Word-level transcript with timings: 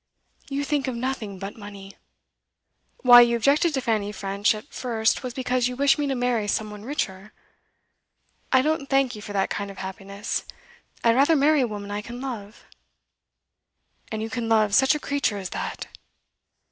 You 0.49 0.63
think 0.63 0.87
of 0.87 0.95
nothing 0.95 1.37
but 1.37 1.55
money. 1.55 1.95
Why 3.03 3.21
you 3.21 3.35
objected 3.37 3.75
to 3.75 3.81
Fanny 3.81 4.11
French 4.11 4.55
at 4.55 4.73
first 4.73 5.21
was 5.21 5.31
because 5.31 5.67
you 5.67 5.75
wished 5.75 5.99
me 5.99 6.07
to 6.07 6.15
marry 6.15 6.47
some 6.47 6.71
one 6.71 6.81
richer. 6.81 7.33
I 8.51 8.63
don't 8.63 8.89
thank 8.89 9.15
you 9.15 9.21
for 9.21 9.31
that 9.33 9.51
kind 9.51 9.69
of 9.69 9.77
happiness; 9.77 10.43
I 11.03 11.09
had 11.09 11.17
rather 11.17 11.35
marry 11.35 11.61
a 11.61 11.67
woman 11.67 11.91
I 11.91 12.01
can 12.01 12.19
love.' 12.19 12.65
'And 14.11 14.23
you 14.23 14.31
can 14.31 14.49
love 14.49 14.73
such 14.73 14.95
a 14.95 14.99
creature 14.99 15.37
as 15.37 15.51
that? 15.51 15.85